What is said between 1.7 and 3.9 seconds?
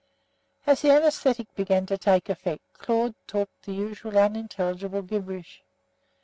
to take effect, Claude talked the